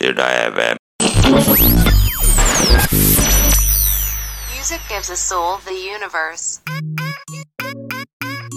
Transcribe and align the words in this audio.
Tirta 0.00 0.24
FM. 0.56 0.76
Music 4.54 4.80
gives 4.88 5.10
a 5.10 5.16
soul 5.16 5.58
the 5.66 5.74
universe. 5.74 6.62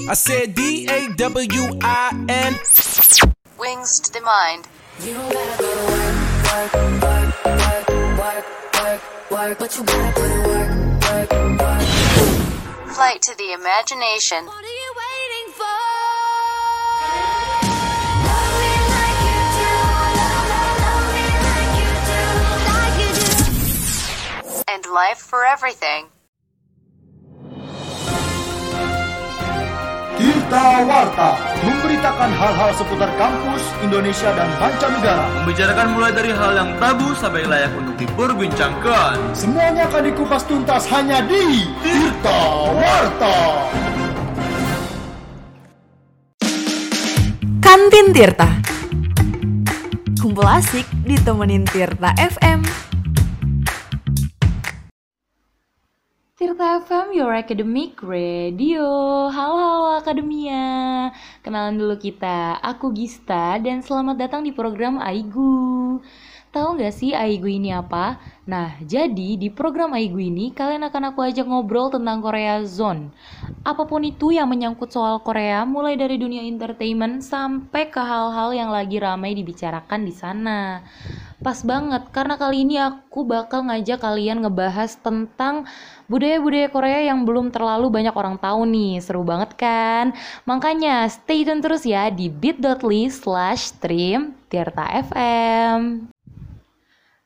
I 0.07 0.13
said 0.13 0.55
D 0.55 0.87
A 0.87 1.09
W 1.17 1.79
I 1.81 2.25
N. 2.29 2.53
Wings 3.59 3.99
to 3.99 4.13
the 4.13 4.21
mind. 4.21 4.69
You 5.03 5.15
don't 5.15 5.33
gotta 5.33 5.61
go 5.61 5.67
to 5.75 5.83
work, 5.91 6.15
work, 6.47 6.71
work, 7.03 7.35
work, 7.43 7.89
work, 8.19 8.47
work, 8.79 9.01
work, 9.29 9.59
but 9.59 9.77
you 9.77 9.83
gotta 9.83 10.13
put 10.13 10.31
in 10.31 10.43
work, 10.47 10.71
work, 11.03 11.59
work. 11.59 11.83
Flight 12.95 13.21
to 13.23 13.35
the 13.37 13.51
imagination. 13.51 14.47
Life 24.93 25.17
for 25.17 25.41
everything. 25.41 26.05
Tirta 30.13 30.85
Warta 30.85 31.33
memberitakan 31.65 32.29
hal-hal 32.29 32.69
seputar 32.77 33.09
kampus, 33.17 33.65
Indonesia 33.81 34.29
dan 34.37 34.45
mancanegara. 34.61 35.25
Membicarakan 35.41 35.87
mulai 35.97 36.13
dari 36.13 36.29
hal 36.29 36.51
yang 36.53 36.69
tabu 36.77 37.09
sampai 37.17 37.41
layak 37.49 37.73
untuk 37.73 37.97
diperbincangkan. 37.97 39.17
Semuanya 39.33 39.89
akan 39.89 40.13
dikupas 40.13 40.45
tuntas 40.45 40.85
hanya 40.93 41.25
di 41.25 41.65
Tirta 41.81 42.39
Warta. 42.77 43.37
Kantin 47.57 48.13
Tirta 48.13 48.49
Kumpul 50.21 50.45
asik 50.45 50.85
ditemenin 51.09 51.65
Tirta 51.65 52.13
FM 52.21 52.61
Tirta 56.43 56.83
FM, 56.83 57.15
your 57.15 57.31
academic 57.31 58.03
radio 58.03 58.83
Halo, 59.31 59.55
halo 59.63 59.89
Akademia 59.95 61.07
Kenalan 61.39 61.79
dulu 61.79 61.95
kita, 61.95 62.59
aku 62.59 62.91
Gista 62.91 63.55
Dan 63.63 63.79
selamat 63.79 64.27
datang 64.27 64.43
di 64.43 64.51
program 64.51 64.99
Aigu 64.99 66.03
Tahu 66.51 66.75
nggak 66.75 66.91
sih 66.91 67.15
Aigu 67.15 67.47
ini 67.47 67.71
apa? 67.71 68.19
Nah, 68.43 68.75
jadi 68.83 69.39
di 69.39 69.49
program 69.55 69.95
Aigu 69.95 70.19
ini 70.19 70.51
kalian 70.51 70.85
akan 70.85 71.15
aku 71.15 71.25
ajak 71.25 71.49
ngobrol 71.49 71.89
tentang 71.89 72.21
Korea 72.21 72.61
Zone. 72.61 73.09
Apa 73.65 73.89
pun 73.89 74.05
itu 74.05 74.29
yang 74.29 74.45
menyangkut 74.53 74.93
soal 74.93 75.17
Korea, 75.25 75.65
mulai 75.65 75.97
dari 75.97 76.21
dunia 76.21 76.45
entertainment 76.45 77.25
sampai 77.25 77.89
ke 77.89 77.97
hal-hal 77.97 78.53
yang 78.53 78.69
lagi 78.69 79.01
ramai 79.01 79.33
dibicarakan 79.33 80.05
di 80.05 80.13
sana. 80.13 80.85
Pas 81.43 81.59
banget, 81.59 82.07
karena 82.15 82.39
kali 82.39 82.63
ini 82.63 82.79
aku 82.79 83.27
bakal 83.27 83.67
ngajak 83.67 83.99
kalian 83.99 84.47
ngebahas 84.47 84.95
tentang 84.95 85.67
budaya-budaya 86.07 86.71
Korea 86.71 86.99
yang 87.11 87.27
belum 87.27 87.51
terlalu 87.51 87.91
banyak 87.91 88.15
orang 88.15 88.39
tahu 88.39 88.63
nih. 88.63 89.03
Seru 89.03 89.27
banget 89.27 89.51
kan? 89.59 90.15
Makanya 90.47 91.03
stay 91.11 91.43
tune 91.43 91.59
terus 91.59 91.83
ya 91.83 92.07
di 92.07 92.31
bit.ly 92.31 93.11
slash 93.11 93.75
stream 93.75 94.39
Tirta 94.47 94.87
FM. 95.03 96.07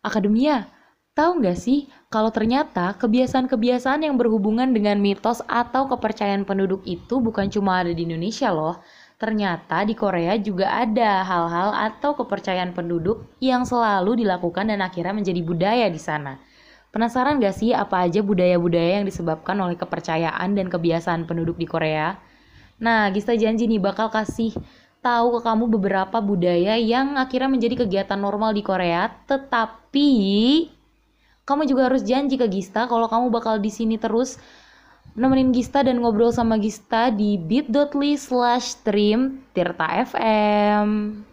Akademia, 0.02 0.66
tahu 1.14 1.38
nggak 1.38 1.58
sih 1.62 1.86
kalau 2.10 2.34
ternyata 2.34 2.98
kebiasaan-kebiasaan 2.98 4.02
yang 4.02 4.18
berhubungan 4.18 4.74
dengan 4.74 4.98
mitos 4.98 5.46
atau 5.46 5.86
kepercayaan 5.86 6.42
penduduk 6.42 6.82
itu 6.90 7.22
bukan 7.22 7.54
cuma 7.54 7.86
ada 7.86 7.94
di 7.94 8.02
Indonesia 8.02 8.50
loh. 8.50 8.82
Ternyata 9.18 9.82
di 9.82 9.98
Korea 9.98 10.38
juga 10.38 10.70
ada 10.78 11.26
hal-hal 11.26 11.74
atau 11.74 12.14
kepercayaan 12.14 12.78
penduduk 12.78 13.26
yang 13.42 13.66
selalu 13.66 14.22
dilakukan 14.22 14.70
dan 14.70 14.86
akhirnya 14.86 15.18
menjadi 15.18 15.42
budaya 15.42 15.90
di 15.90 15.98
sana. 15.98 16.38
Penasaran 16.94 17.42
gak 17.42 17.58
sih 17.58 17.74
apa 17.74 18.06
aja 18.06 18.22
budaya-budaya 18.22 19.02
yang 19.02 19.10
disebabkan 19.10 19.58
oleh 19.58 19.74
kepercayaan 19.74 20.54
dan 20.54 20.70
kebiasaan 20.70 21.26
penduduk 21.26 21.58
di 21.58 21.66
Korea? 21.66 22.14
Nah, 22.78 23.10
Gista 23.10 23.34
janji 23.34 23.66
nih 23.66 23.82
bakal 23.82 24.14
kasih 24.14 24.54
tahu 25.02 25.38
ke 25.38 25.50
kamu 25.50 25.66
beberapa 25.66 26.22
budaya 26.22 26.78
yang 26.78 27.18
akhirnya 27.18 27.50
menjadi 27.50 27.86
kegiatan 27.86 28.22
normal 28.22 28.54
di 28.54 28.62
Korea, 28.62 29.10
tetapi 29.26 30.10
kamu 31.42 31.62
juga 31.66 31.90
harus 31.90 32.06
janji 32.06 32.38
ke 32.38 32.46
Gista 32.54 32.86
kalau 32.86 33.10
kamu 33.10 33.34
bakal 33.34 33.58
di 33.58 33.74
sini 33.74 33.98
terus 33.98 34.38
nemenin 35.18 35.50
Gista 35.50 35.82
dan 35.82 35.98
ngobrol 35.98 36.30
sama 36.30 36.62
Gista 36.62 37.10
di 37.10 37.42
bit.ly 37.42 38.14
slash 38.14 38.78
stream 38.78 39.42
Tirta 39.52 40.06
FM. 40.06 41.26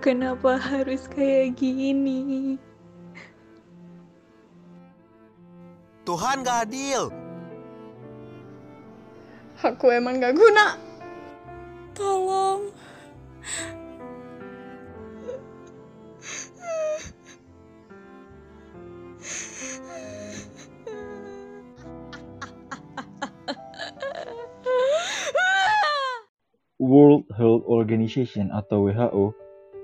Kenapa 0.00 0.56
harus 0.56 1.04
kayak 1.12 1.60
gini? 1.60 2.56
Tuhan 6.08 6.40
gak 6.40 6.72
adil. 6.72 7.12
Aku 9.60 9.92
emang 9.92 10.16
gak 10.16 10.32
guna. 10.32 10.87
Tolong. 11.98 12.70
World 26.78 27.26
Health 27.34 27.66
Organization 27.66 28.54
atau 28.54 28.86
WHO 28.86 29.34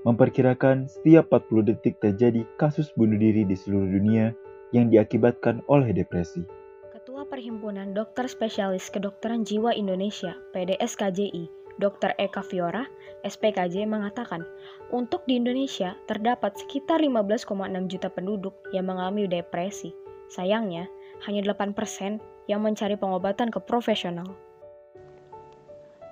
memperkirakan 0.07 0.87
setiap 0.87 1.27
40 1.35 1.67
detik 1.67 1.99
terjadi 1.99 2.47
kasus 2.55 2.95
bunuh 2.95 3.19
diri 3.19 3.43
di 3.43 3.59
seluruh 3.59 3.91
dunia 3.91 4.31
yang 4.71 4.87
diakibatkan 4.87 5.59
oleh 5.67 5.91
depresi. 5.91 6.47
Ketua 6.95 7.27
Perhimpunan 7.27 7.91
Dokter 7.91 8.31
Spesialis 8.31 8.87
Kedokteran 8.87 9.43
Jiwa 9.43 9.75
Indonesia 9.75 10.31
(PDSKJI), 10.55 11.64
Dr. 11.75 12.15
Eka 12.15 12.39
Fiora, 12.39 12.87
SPKJ 13.27 13.83
mengatakan, 13.83 14.47
untuk 14.95 15.27
di 15.27 15.35
Indonesia 15.35 15.99
terdapat 16.07 16.55
sekitar 16.55 17.03
15,6 17.03 17.51
juta 17.91 18.07
penduduk 18.07 18.55
yang 18.71 18.87
mengalami 18.87 19.27
depresi. 19.27 19.91
Sayangnya, 20.31 20.87
hanya 21.27 21.43
8% 21.43 21.75
yang 22.47 22.63
mencari 22.63 22.95
pengobatan 22.95 23.51
ke 23.51 23.59
profesional. 23.59 24.25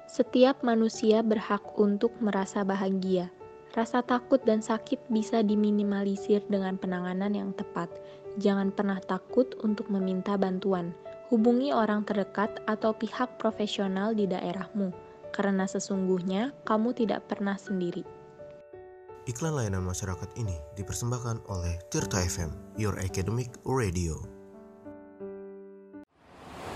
Setiap 0.09 0.62
manusia 0.62 1.24
berhak 1.25 1.63
untuk 1.80 2.13
merasa 2.22 2.62
bahagia. 2.62 3.34
Rasa 3.74 4.06
takut 4.06 4.38
dan 4.45 4.62
sakit 4.62 5.09
bisa 5.09 5.41
diminimalisir 5.41 6.45
dengan 6.45 6.78
penanganan 6.78 7.34
yang 7.34 7.50
tepat. 7.57 7.90
Jangan 8.38 8.69
pernah 8.69 9.01
takut 9.01 9.57
untuk 9.66 9.90
meminta 9.90 10.38
bantuan. 10.38 10.94
Hubungi 11.34 11.74
orang 11.74 12.06
terdekat 12.06 12.62
atau 12.69 12.94
pihak 12.94 13.41
profesional 13.41 14.13
di 14.13 14.30
daerahmu, 14.30 14.94
karena 15.33 15.66
sesungguhnya 15.66 16.53
kamu 16.63 16.94
tidak 16.94 17.25
pernah 17.25 17.57
sendiri. 17.57 18.05
Iklan 19.25 19.57
layanan 19.57 19.81
masyarakat 19.81 20.29
ini 20.38 20.53
dipersembahkan 20.77 21.49
oleh 21.49 21.79
Tirta 21.89 22.21
FM, 22.21 22.53
Your 22.77 23.01
Academic 23.01 23.55
Radio. 23.66 24.21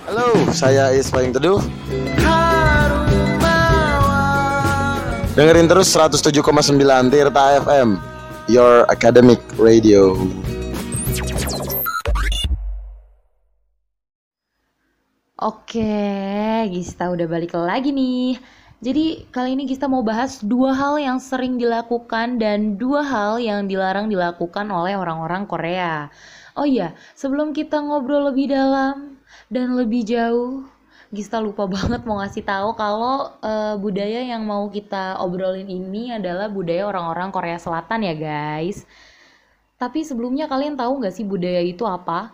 Halo, 0.10 0.34
saya 0.56 0.96
Is 0.96 1.12
Paling 1.14 1.36
Teduh. 1.36 1.62
Dengerin 5.38 5.70
terus 5.70 5.94
107,9 5.94 7.14
Tirta 7.14 7.62
FM, 7.62 8.00
Your 8.50 8.88
Academic 8.90 9.44
Radio. 9.62 10.18
Oke, 15.38 15.94
Gista 16.68 17.10
udah 17.10 17.28
balik 17.28 17.56
lagi 17.56 17.90
nih. 17.96 18.38
Jadi 18.78 19.26
kali 19.34 19.58
ini 19.58 19.66
Gista 19.66 19.90
mau 19.90 20.06
bahas 20.06 20.38
dua 20.46 20.70
hal 20.78 21.02
yang 21.02 21.18
sering 21.18 21.58
dilakukan 21.58 22.38
dan 22.38 22.78
dua 22.78 23.02
hal 23.02 23.42
yang 23.42 23.66
dilarang 23.66 24.06
dilakukan 24.06 24.70
oleh 24.70 24.94
orang-orang 24.94 25.50
Korea. 25.50 26.14
Oh 26.54 26.66
iya, 26.66 26.94
sebelum 27.18 27.58
kita 27.58 27.82
ngobrol 27.82 28.30
lebih 28.30 28.54
dalam 28.54 29.18
dan 29.50 29.74
lebih 29.74 30.06
jauh, 30.06 30.70
Gista 31.10 31.42
lupa 31.42 31.66
banget 31.74 32.06
mau 32.06 32.22
ngasih 32.22 32.44
tahu 32.46 32.78
kalau 32.78 33.34
uh, 33.42 33.80
budaya 33.82 34.22
yang 34.22 34.46
mau 34.46 34.70
kita 34.70 35.18
obrolin 35.26 35.66
ini 35.66 36.14
adalah 36.14 36.46
budaya 36.46 36.86
orang-orang 36.86 37.34
Korea 37.34 37.58
Selatan 37.58 38.06
ya 38.06 38.14
guys. 38.14 38.86
Tapi 39.78 40.02
sebelumnya 40.06 40.46
kalian 40.50 40.78
tahu 40.78 41.02
nggak 41.02 41.14
sih 41.18 41.26
budaya 41.26 41.62
itu 41.66 41.86
apa? 41.86 42.34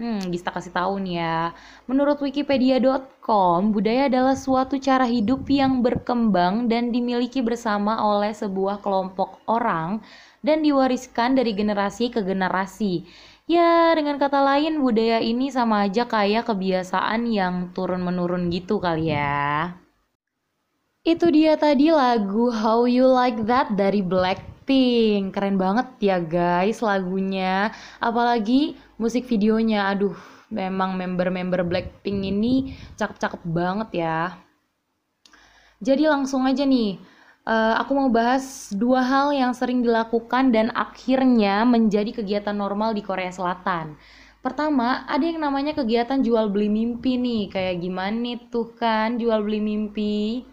Hmm, 0.00 0.32
Gista 0.32 0.48
kasih 0.48 0.72
tahu 0.72 0.96
nih 1.04 1.20
ya. 1.20 1.52
Menurut 1.84 2.18
wikipedia.com, 2.24 3.58
budaya 3.68 4.08
adalah 4.08 4.32
suatu 4.32 4.80
cara 4.80 5.04
hidup 5.04 5.44
yang 5.52 5.84
berkembang 5.84 6.72
dan 6.72 6.88
dimiliki 6.88 7.44
bersama 7.44 8.00
oleh 8.00 8.32
sebuah 8.32 8.80
kelompok 8.80 9.44
orang 9.44 10.00
dan 10.40 10.64
diwariskan 10.64 11.36
dari 11.36 11.52
generasi 11.52 12.08
ke 12.08 12.24
generasi 12.24 13.04
Ya, 13.50 13.90
dengan 13.98 14.14
kata 14.14 14.38
lain, 14.46 14.78
budaya 14.78 15.18
ini 15.18 15.50
sama 15.50 15.82
aja 15.82 16.06
kayak 16.06 16.46
kebiasaan 16.46 17.26
yang 17.26 17.74
turun-menurun 17.74 18.46
gitu 18.46 18.78
kali 18.78 19.10
ya. 19.10 19.74
Itu 21.02 21.26
dia 21.34 21.58
tadi 21.58 21.90
lagu 21.90 22.54
How 22.54 22.86
You 22.86 23.10
Like 23.10 23.42
That 23.50 23.74
dari 23.74 24.06
Blackpink. 24.06 25.34
Keren 25.34 25.58
banget 25.58 25.98
ya 25.98 26.22
guys 26.22 26.78
lagunya. 26.78 27.74
Apalagi 27.98 28.78
musik 29.00 29.24
videonya. 29.24 29.88
Aduh, 29.88 30.14
memang 30.52 30.94
member-member 31.00 31.64
Blackpink 31.64 32.20
ini 32.28 32.76
cakep-cakep 33.00 33.40
banget 33.48 34.04
ya. 34.04 34.36
Jadi 35.80 36.04
langsung 36.04 36.44
aja 36.44 36.68
nih, 36.68 37.00
uh, 37.48 37.80
aku 37.80 37.96
mau 37.96 38.12
bahas 38.12 38.68
dua 38.76 39.00
hal 39.00 39.32
yang 39.32 39.56
sering 39.56 39.80
dilakukan 39.80 40.52
dan 40.52 40.68
akhirnya 40.76 41.64
menjadi 41.64 42.20
kegiatan 42.20 42.52
normal 42.52 42.92
di 42.92 43.00
Korea 43.00 43.32
Selatan. 43.32 43.96
Pertama, 44.44 45.04
ada 45.08 45.24
yang 45.24 45.40
namanya 45.40 45.76
kegiatan 45.76 46.20
jual 46.20 46.52
beli 46.52 46.68
mimpi 46.68 47.16
nih. 47.16 47.52
Kayak 47.52 47.76
gimana 47.80 48.36
tuh 48.52 48.72
kan 48.76 49.16
jual 49.16 49.40
beli 49.40 49.60
mimpi? 49.60 50.44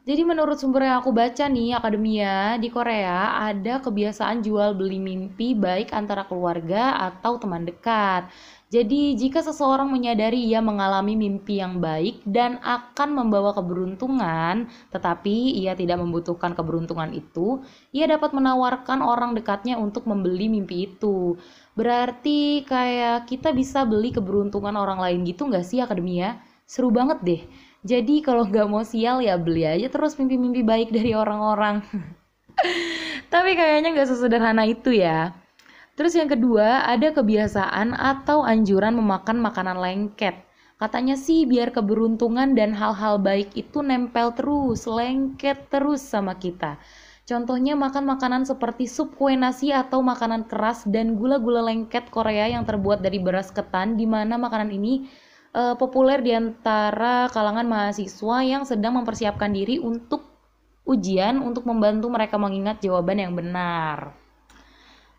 Jadi 0.00 0.24
menurut 0.24 0.56
sumber 0.56 0.88
yang 0.88 1.04
aku 1.04 1.12
baca 1.12 1.44
nih, 1.44 1.76
akademia 1.76 2.56
di 2.56 2.72
Korea 2.72 3.36
ada 3.52 3.84
kebiasaan 3.84 4.40
jual 4.40 4.72
beli 4.72 4.96
mimpi 4.96 5.52
baik 5.52 5.92
antara 5.92 6.24
keluarga 6.24 6.96
atau 6.96 7.36
teman 7.36 7.68
dekat. 7.68 8.24
Jadi, 8.72 9.12
jika 9.20 9.44
seseorang 9.44 9.92
menyadari 9.92 10.40
ia 10.40 10.64
mengalami 10.64 11.20
mimpi 11.20 11.60
yang 11.60 11.84
baik 11.84 12.24
dan 12.24 12.56
akan 12.64 13.12
membawa 13.12 13.52
keberuntungan, 13.52 14.72
tetapi 14.88 15.60
ia 15.60 15.76
tidak 15.76 16.00
membutuhkan 16.00 16.56
keberuntungan 16.56 17.12
itu, 17.12 17.60
ia 17.92 18.08
dapat 18.08 18.32
menawarkan 18.32 19.04
orang 19.04 19.36
dekatnya 19.36 19.76
untuk 19.76 20.08
membeli 20.08 20.48
mimpi 20.48 20.88
itu. 20.88 21.36
Berarti 21.76 22.64
kayak 22.64 23.28
kita 23.28 23.52
bisa 23.52 23.84
beli 23.84 24.16
keberuntungan 24.16 24.72
orang 24.80 24.96
lain 24.96 25.28
gitu 25.28 25.44
nggak 25.44 25.66
sih 25.66 25.84
akademia? 25.84 26.40
Seru 26.64 26.88
banget 26.94 27.18
deh. 27.26 27.42
Jadi 27.80 28.20
kalau 28.20 28.44
nggak 28.44 28.68
mau 28.68 28.84
sial 28.84 29.24
ya 29.24 29.40
beli 29.40 29.64
aja 29.64 29.88
terus 29.88 30.12
mimpi-mimpi 30.20 30.60
baik 30.60 30.92
dari 30.92 31.16
orang-orang. 31.16 31.80
Tapi 33.32 33.50
kayaknya 33.56 33.96
nggak 33.96 34.08
sesederhana 34.12 34.68
itu 34.68 34.92
ya. 34.92 35.32
Terus 35.96 36.16
yang 36.16 36.28
kedua, 36.28 36.84
ada 36.84 37.12
kebiasaan 37.12 37.92
atau 37.92 38.44
anjuran 38.44 38.96
memakan 38.96 39.40
makanan 39.40 39.80
lengket. 39.80 40.32
Katanya 40.80 41.12
sih 41.12 41.44
biar 41.44 41.76
keberuntungan 41.76 42.56
dan 42.56 42.72
hal-hal 42.72 43.20
baik 43.20 43.52
itu 43.52 43.84
nempel 43.84 44.32
terus, 44.32 44.88
lengket 44.88 45.68
terus 45.68 46.00
sama 46.00 46.40
kita. 46.40 46.80
Contohnya 47.28 47.76
makan 47.76 48.08
makanan 48.08 48.42
seperti 48.48 48.88
sup 48.88 49.12
kue 49.14 49.36
nasi 49.36 49.76
atau 49.76 50.00
makanan 50.00 50.48
keras 50.48 50.88
dan 50.88 51.20
gula-gula 51.20 51.62
lengket 51.62 52.08
Korea 52.08 52.48
yang 52.48 52.64
terbuat 52.64 53.04
dari 53.04 53.20
beras 53.20 53.52
ketan 53.52 54.00
di 54.00 54.08
mana 54.08 54.40
makanan 54.40 54.72
ini 54.72 55.04
uh, 55.54 55.74
populer 55.74 56.22
di 56.22 56.32
antara 56.34 57.26
kalangan 57.30 57.66
mahasiswa 57.66 58.36
yang 58.42 58.62
sedang 58.66 58.98
mempersiapkan 58.98 59.50
diri 59.50 59.78
untuk 59.82 60.26
ujian 60.88 61.38
untuk 61.38 61.68
membantu 61.68 62.10
mereka 62.10 62.34
mengingat 62.40 62.82
jawaban 62.82 63.22
yang 63.22 63.32
benar. 63.36 64.16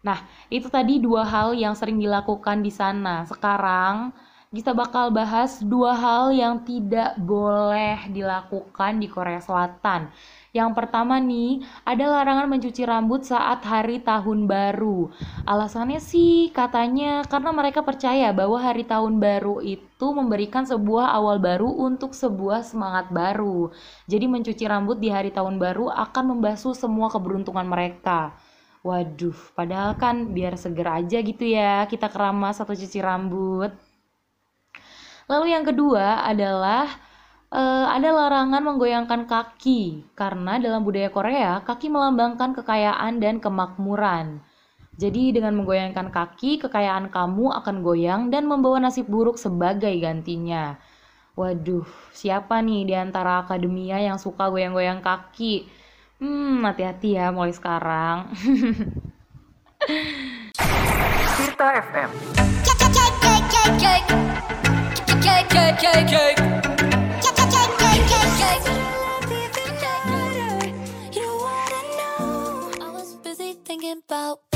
Nah, 0.01 0.25
itu 0.49 0.67
tadi 0.67 0.97
dua 0.97 1.23
hal 1.23 1.53
yang 1.53 1.77
sering 1.77 2.01
dilakukan 2.01 2.65
di 2.65 2.73
sana. 2.73 3.23
Sekarang 3.29 4.11
kita 4.51 4.75
bakal 4.75 5.15
bahas 5.15 5.63
dua 5.63 5.95
hal 5.95 6.35
yang 6.35 6.59
tidak 6.67 7.15
boleh 7.15 8.03
dilakukan 8.11 8.99
di 8.99 9.07
Korea 9.07 9.39
Selatan. 9.39 10.11
Yang 10.51 10.75
pertama 10.75 11.23
nih, 11.23 11.63
ada 11.87 12.11
larangan 12.11 12.51
mencuci 12.51 12.83
rambut 12.83 13.23
saat 13.23 13.63
hari 13.63 14.03
tahun 14.03 14.51
baru. 14.51 15.07
Alasannya 15.47 16.03
sih 16.03 16.51
katanya 16.51 17.23
karena 17.31 17.55
mereka 17.55 17.79
percaya 17.79 18.35
bahwa 18.35 18.59
hari 18.59 18.83
tahun 18.83 19.23
baru 19.23 19.63
itu 19.63 20.07
memberikan 20.11 20.67
sebuah 20.67 21.15
awal 21.15 21.39
baru 21.39 21.71
untuk 21.71 22.11
sebuah 22.11 22.67
semangat 22.67 23.07
baru. 23.07 23.71
Jadi 24.11 24.27
mencuci 24.27 24.67
rambut 24.67 24.99
di 24.99 25.07
hari 25.07 25.31
tahun 25.31 25.63
baru 25.63 25.87
akan 25.87 26.35
membasuh 26.35 26.75
semua 26.75 27.07
keberuntungan 27.07 27.63
mereka. 27.63 28.35
Waduh, 28.83 29.55
padahal 29.55 29.95
kan 29.95 30.35
biar 30.35 30.59
seger 30.59 30.91
aja 30.91 31.23
gitu 31.23 31.47
ya 31.47 31.87
kita 31.87 32.11
keramas 32.11 32.59
atau 32.59 32.75
cuci 32.75 32.99
rambut. 32.99 33.90
Lalu 35.31 35.55
yang 35.55 35.63
kedua 35.63 36.27
adalah 36.27 36.91
uh, 37.55 37.87
ada 37.87 38.11
larangan 38.11 38.59
menggoyangkan 38.59 39.31
kaki 39.31 40.11
karena 40.11 40.59
dalam 40.59 40.83
budaya 40.83 41.07
Korea 41.07 41.63
kaki 41.63 41.87
melambangkan 41.87 42.51
kekayaan 42.51 43.23
dan 43.23 43.39
kemakmuran. 43.39 44.43
Jadi 44.99 45.31
dengan 45.31 45.55
menggoyangkan 45.55 46.11
kaki, 46.11 46.59
kekayaan 46.67 47.07
kamu 47.15 47.47
akan 47.63 47.79
goyang 47.79 48.27
dan 48.27 48.43
membawa 48.43 48.83
nasib 48.83 49.07
buruk 49.07 49.39
sebagai 49.39 49.95
gantinya. 50.03 50.75
Waduh, 51.39 51.87
siapa 52.11 52.59
nih 52.59 52.91
di 52.91 52.93
antara 52.99 53.39
akademia 53.39 54.03
yang 54.03 54.19
suka 54.19 54.51
goyang-goyang 54.51 54.99
kaki? 54.99 55.63
Hmm, 56.19 56.59
hati-hati 56.67 57.15
ya 57.15 57.31
mulai 57.31 57.55
sekarang. 57.55 58.35
Tirta 61.39 61.67
FM. 61.87 62.11
About 74.11 74.50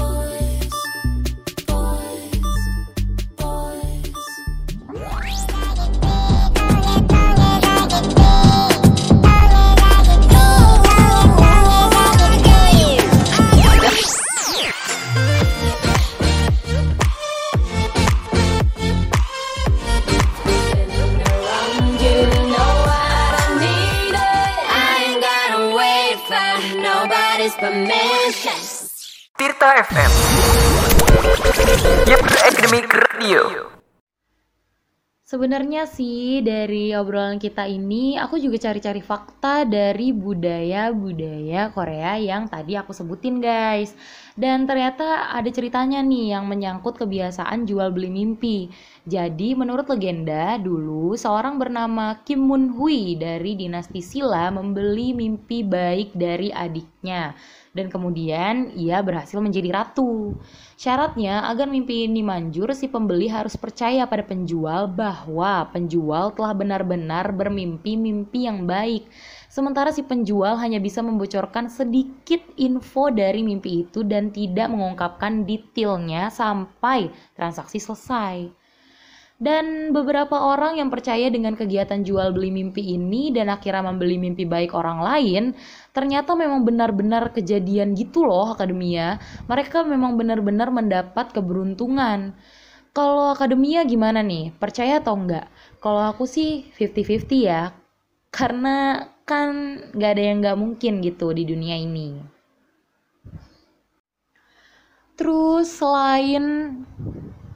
FM 29.75 30.11
Yep, 32.07 32.23
Academic 32.47 32.87
Radio 32.95 33.75
Sebenarnya 35.27 35.83
sih 35.83 36.39
dari 36.39 36.95
obrolan 36.95 37.35
kita 37.35 37.67
ini 37.67 38.15
aku 38.15 38.39
juga 38.39 38.55
cari-cari 38.55 39.03
fakta 39.03 39.67
dari 39.67 40.15
budaya-budaya 40.15 41.75
Korea 41.75 42.15
yang 42.15 42.47
tadi 42.47 42.77
aku 42.77 42.95
sebutin 42.95 43.43
guys. 43.43 43.97
Dan 44.35 44.67
ternyata 44.67 45.31
ada 45.31 45.47
ceritanya 45.47 46.03
nih 46.03 46.35
yang 46.35 46.51
menyangkut 46.51 46.99
kebiasaan 46.99 47.63
jual 47.63 47.95
beli 47.95 48.11
mimpi. 48.11 48.67
Jadi 49.07 49.55
menurut 49.55 49.87
legenda 49.87 50.59
dulu 50.59 51.15
seorang 51.15 51.55
bernama 51.55 52.19
Kim 52.27 52.43
Moon 52.43 52.75
Hui 52.75 53.15
dari 53.15 53.55
dinasti 53.55 54.03
Silla 54.03 54.51
membeli 54.51 55.15
mimpi 55.15 55.63
baik 55.63 56.11
dari 56.11 56.51
adiknya 56.51 57.31
dan 57.75 57.91
kemudian 57.91 58.71
ia 58.79 59.03
berhasil 59.03 59.35
menjadi 59.43 59.75
ratu. 59.75 60.39
Syaratnya 60.79 61.43
agar 61.51 61.67
mimpi 61.67 62.07
ini 62.07 62.23
manjur 62.23 62.71
si 62.71 62.87
pembeli 62.87 63.27
harus 63.27 63.59
percaya 63.59 64.07
pada 64.07 64.23
penjual 64.23 64.87
bahwa 64.87 65.67
penjual 65.75 66.31
telah 66.31 66.55
benar-benar 66.55 67.35
bermimpi 67.35 67.99
mimpi 67.99 68.47
yang 68.47 68.63
baik. 68.63 69.11
Sementara 69.55 69.87
si 69.95 70.03
penjual 70.03 70.59
hanya 70.59 70.83
bisa 70.83 70.99
membocorkan 70.99 71.71
sedikit 71.71 72.43
info 72.59 73.07
dari 73.07 73.39
mimpi 73.39 73.87
itu 73.87 74.03
dan 74.03 74.27
tidak 74.35 74.67
mengungkapkan 74.67 75.47
detailnya 75.47 76.27
sampai 76.27 77.07
transaksi 77.39 77.79
selesai. 77.79 78.51
Dan 79.39 79.95
beberapa 79.95 80.35
orang 80.35 80.75
yang 80.83 80.91
percaya 80.91 81.31
dengan 81.31 81.55
kegiatan 81.55 82.03
jual 82.03 82.35
beli 82.35 82.51
mimpi 82.51 82.99
ini 82.99 83.31
dan 83.31 83.47
akhirnya 83.47 83.95
membeli 83.95 84.19
mimpi 84.19 84.43
baik 84.43 84.75
orang 84.75 84.99
lain, 84.99 85.55
ternyata 85.95 86.35
memang 86.35 86.67
benar-benar 86.67 87.31
kejadian 87.31 87.95
gitu 87.95 88.27
loh 88.27 88.59
akademia. 88.59 89.23
Mereka 89.47 89.87
memang 89.87 90.19
benar-benar 90.19 90.67
mendapat 90.67 91.31
keberuntungan. 91.31 92.35
Kalau 92.91 93.31
akademia 93.31 93.87
gimana 93.87 94.19
nih? 94.19 94.51
Percaya 94.59 94.99
atau 94.99 95.15
enggak? 95.15 95.47
Kalau 95.79 96.03
aku 96.11 96.27
sih 96.27 96.67
50-50 96.75 97.39
ya. 97.39 97.71
Karena 98.35 99.14
kan 99.25 99.81
gak 99.97 100.11
ada 100.15 100.23
yang 100.23 100.37
gak 100.45 100.57
mungkin 100.61 101.01
gitu 101.01 101.33
di 101.33 101.43
dunia 101.49 101.75
ini. 101.81 102.21
Terus 105.15 105.71
selain 105.71 106.45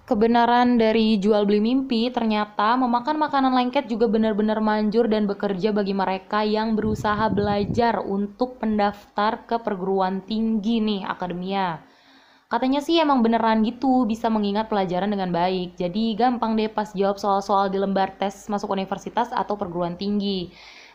kebenaran 0.09 0.81
dari 0.81 1.21
jual 1.21 1.45
beli 1.45 1.61
mimpi, 1.61 2.09
ternyata 2.09 2.73
memakan 2.73 3.21
makanan 3.21 3.53
lengket 3.53 3.85
juga 3.85 4.09
benar-benar 4.09 4.57
manjur 4.57 5.05
dan 5.05 5.29
bekerja 5.29 5.69
bagi 5.69 5.93
mereka 5.93 6.41
yang 6.41 6.73
berusaha 6.73 7.29
belajar 7.29 8.01
untuk 8.01 8.57
pendaftar 8.57 9.45
ke 9.45 9.61
perguruan 9.61 10.25
tinggi 10.25 10.81
nih, 10.81 11.05
akademia. 11.05 11.85
Katanya 12.49 12.81
sih 12.81 12.97
emang 12.97 13.21
beneran 13.21 13.61
gitu 13.61 14.09
bisa 14.09 14.25
mengingat 14.33 14.73
pelajaran 14.73 15.13
dengan 15.13 15.29
baik. 15.29 15.77
Jadi 15.77 16.17
gampang 16.17 16.57
deh 16.57 16.65
pas 16.65 16.89
jawab 16.97 17.21
soal-soal 17.21 17.69
di 17.69 17.77
lembar 17.77 18.17
tes 18.17 18.49
masuk 18.49 18.73
universitas 18.73 19.29
atau 19.29 19.53
perguruan 19.53 19.93
tinggi. 19.93 20.49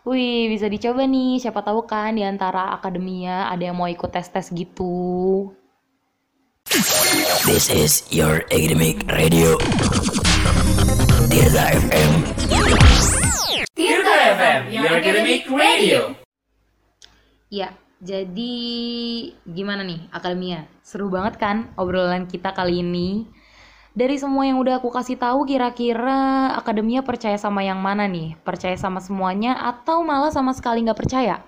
Wih, 0.05 0.53
bisa 0.53 0.69
dicoba 0.69 1.09
nih. 1.09 1.41
Siapa 1.41 1.65
tahu 1.65 1.89
kan 1.89 2.13
di 2.13 2.21
antara 2.21 2.77
akademia 2.77 3.49
ada 3.49 3.73
yang 3.73 3.73
mau 3.73 3.89
ikut 3.89 4.13
tes-tes 4.13 4.53
gitu. 4.53 5.49
This 7.49 7.73
is 7.73 8.05
your 8.13 8.45
academic 8.53 9.01
radio. 9.09 9.57
Tirta 11.33 11.73
FM. 11.89 12.13
Tirta 13.73 14.15
FM, 14.37 14.61
your 14.77 14.93
academic 14.93 15.49
radio. 15.49 16.13
Ya, 17.49 17.73
jadi 18.05 18.53
gimana 19.49 19.89
nih 19.89 20.05
akademia? 20.13 20.69
Seru 20.85 21.09
banget 21.09 21.41
kan 21.41 21.73
obrolan 21.81 22.29
kita 22.29 22.53
kali 22.53 22.85
ini? 22.85 23.25
Dari 23.95 24.19
semua 24.19 24.43
yang 24.43 24.59
udah 24.59 24.83
aku 24.83 24.91
kasih 24.91 25.15
tahu 25.15 25.47
kira-kira 25.47 26.51
akademia 26.59 27.07
percaya 27.07 27.39
sama 27.39 27.63
yang 27.63 27.79
mana 27.79 28.11
nih? 28.11 28.35
Percaya 28.43 28.75
sama 28.75 28.99
semuanya 28.99 29.55
atau 29.55 30.03
malah 30.03 30.35
sama 30.35 30.51
sekali 30.51 30.83
nggak 30.83 30.99
percaya? 30.99 31.47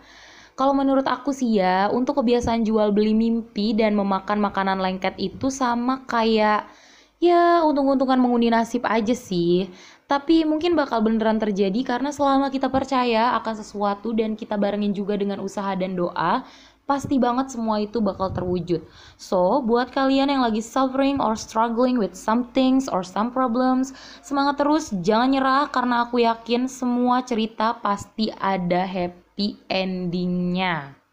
Kalau 0.54 0.70
menurut 0.70 1.02
aku 1.10 1.34
sih 1.34 1.58
ya, 1.58 1.90
untuk 1.90 2.22
kebiasaan 2.22 2.62
jual 2.62 2.94
beli 2.94 3.18
mimpi 3.18 3.74
dan 3.74 3.98
memakan 3.98 4.38
makanan 4.38 4.78
lengket 4.78 5.18
itu 5.18 5.50
sama 5.50 6.06
kayak 6.06 6.70
ya 7.18 7.66
untung-untungan 7.66 8.14
mengundi 8.22 8.46
nasib 8.46 8.86
aja 8.86 9.12
sih. 9.18 9.66
Tapi 10.06 10.46
mungkin 10.46 10.78
bakal 10.78 11.02
beneran 11.02 11.42
terjadi 11.42 11.82
karena 11.82 12.14
selama 12.14 12.54
kita 12.54 12.70
percaya 12.70 13.34
akan 13.42 13.58
sesuatu 13.58 14.14
dan 14.14 14.38
kita 14.38 14.54
barengin 14.54 14.94
juga 14.94 15.18
dengan 15.18 15.42
usaha 15.42 15.74
dan 15.74 15.98
doa, 15.98 16.46
pasti 16.87 17.19
banget 17.19 17.50
semua 17.50 17.83
itu 17.83 17.99
bakal 17.99 18.31
terwujud. 18.31 18.87
So, 19.19 19.59
buat 19.61 19.90
kalian 19.90 20.31
yang 20.31 20.43
lagi 20.47 20.62
suffering 20.62 21.19
or 21.19 21.35
struggling 21.35 21.99
with 21.99 22.14
some 22.14 22.55
things 22.55 22.87
or 22.87 23.02
some 23.02 23.35
problems, 23.35 23.90
semangat 24.23 24.62
terus, 24.62 24.95
jangan 25.02 25.35
nyerah 25.35 25.66
karena 25.75 26.07
aku 26.07 26.23
yakin 26.23 26.71
semua 26.71 27.26
cerita 27.26 27.75
pasti 27.83 28.31
ada 28.38 28.87
happy 28.87 29.59
endingnya. 29.66 31.05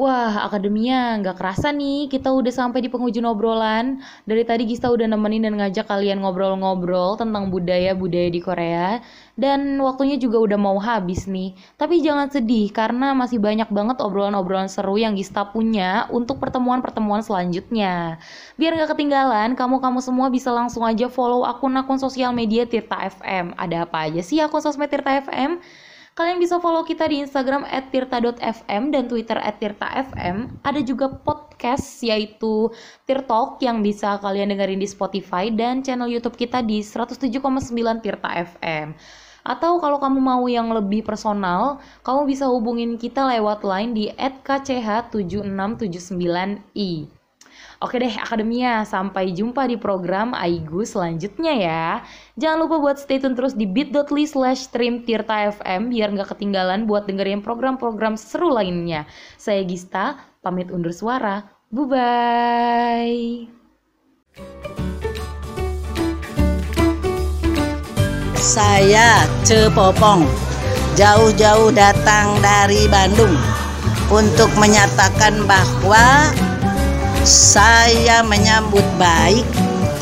Wah, 0.00 0.48
akademia 0.48 1.20
nggak 1.20 1.36
kerasa 1.36 1.68
nih, 1.76 2.08
kita 2.08 2.32
udah 2.32 2.48
sampai 2.48 2.80
di 2.80 2.88
penghujung 2.88 3.28
obrolan. 3.28 4.00
Dari 4.24 4.48
tadi 4.48 4.64
Gista 4.64 4.88
udah 4.88 5.04
nemenin 5.04 5.44
dan 5.44 5.60
ngajak 5.60 5.92
kalian 5.92 6.24
ngobrol-ngobrol 6.24 7.20
tentang 7.20 7.52
budaya-budaya 7.52 8.32
di 8.32 8.40
Korea. 8.40 9.04
Dan 9.36 9.76
waktunya 9.84 10.16
juga 10.16 10.40
udah 10.40 10.56
mau 10.56 10.80
habis 10.80 11.28
nih. 11.28 11.52
Tapi 11.76 12.00
jangan 12.00 12.32
sedih, 12.32 12.72
karena 12.72 13.12
masih 13.12 13.44
banyak 13.44 13.68
banget 13.68 14.00
obrolan-obrolan 14.00 14.72
seru 14.72 14.96
yang 14.96 15.12
Gista 15.20 15.44
punya 15.44 16.08
untuk 16.08 16.40
pertemuan-pertemuan 16.40 17.20
selanjutnya. 17.20 18.16
Biar 18.56 18.72
nggak 18.80 18.96
ketinggalan, 18.96 19.52
kamu-kamu 19.52 20.00
semua 20.00 20.32
bisa 20.32 20.48
langsung 20.48 20.80
aja 20.80 21.12
follow 21.12 21.44
akun-akun 21.44 22.00
sosial 22.00 22.32
media 22.32 22.64
Tirta 22.64 23.04
FM. 23.04 23.52
Ada 23.52 23.84
apa 23.84 24.08
aja 24.08 24.24
sih 24.24 24.40
akun 24.40 24.64
sosmed 24.64 24.88
Tirta 24.88 25.20
FM? 25.28 25.60
Kalian 26.20 26.36
bisa 26.36 26.60
follow 26.60 26.84
kita 26.84 27.08
di 27.08 27.24
Instagram 27.24 27.64
@tirta.fm 27.64 28.92
dan 28.92 29.08
Twitter 29.08 29.40
@tirta.fm. 29.40 30.60
Ada 30.60 30.84
juga 30.84 31.16
podcast 31.16 32.04
yaitu 32.04 32.68
Tirtalk 33.08 33.56
yang 33.64 33.80
bisa 33.80 34.20
kalian 34.20 34.52
dengerin 34.52 34.76
di 34.76 34.84
Spotify 34.84 35.48
dan 35.48 35.80
channel 35.80 36.12
YouTube 36.12 36.36
kita 36.36 36.60
di 36.60 36.84
107,9 36.84 38.04
Tirta 38.04 38.36
FM. 38.36 38.92
Atau 39.48 39.80
kalau 39.80 39.96
kamu 39.96 40.20
mau 40.20 40.44
yang 40.44 40.68
lebih 40.68 41.08
personal, 41.08 41.80
kamu 42.04 42.28
bisa 42.28 42.52
hubungin 42.52 43.00
kita 43.00 43.24
lewat 43.24 43.64
line 43.64 43.96
di 43.96 44.12
@kch7679i. 44.44 47.19
Oke 47.80 47.96
deh 47.96 48.12
Akademia, 48.12 48.84
sampai 48.84 49.32
jumpa 49.32 49.64
di 49.64 49.80
program 49.80 50.36
Aigu 50.36 50.84
selanjutnya 50.84 51.52
ya. 51.56 51.84
Jangan 52.36 52.68
lupa 52.68 52.76
buat 52.76 53.00
stay 53.00 53.16
tune 53.16 53.32
terus 53.32 53.56
di 53.56 53.64
bit.ly 53.64 54.28
slash 54.28 54.68
stream 54.68 55.00
Tirta 55.08 55.48
FM 55.48 55.88
biar 55.88 56.12
nggak 56.12 56.28
ketinggalan 56.36 56.84
buat 56.84 57.08
dengerin 57.08 57.40
program-program 57.40 58.20
seru 58.20 58.52
lainnya. 58.52 59.08
Saya 59.40 59.64
Gista, 59.64 60.20
pamit 60.44 60.68
undur 60.68 60.92
suara. 60.92 61.48
Bye-bye. 61.72 63.48
Saya 68.36 69.24
Cepopong, 69.48 70.28
jauh-jauh 71.00 71.72
datang 71.72 72.44
dari 72.44 72.84
Bandung 72.92 73.32
untuk 74.12 74.52
menyatakan 74.60 75.48
bahwa 75.48 76.28
saya 77.24 78.24
menyambut 78.24 78.84
baik 78.96 79.44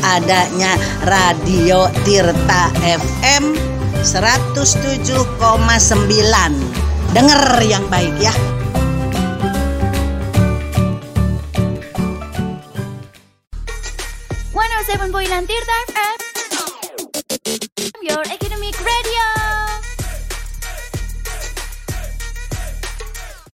adanya 0.03 0.79
Radio 1.03 1.91
Tirta 2.07 2.71
FM 2.83 3.55
107,9. 4.01 5.19
Dengar 7.11 7.43
yang 7.65 7.83
baik 7.91 8.15
ya. 8.21 8.31
Oh 14.79 14.83
seven 14.87 15.11
nine 15.11 15.43
Tirta 15.43 15.98